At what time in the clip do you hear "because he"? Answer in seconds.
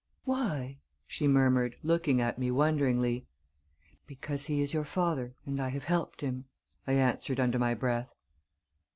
4.07-4.59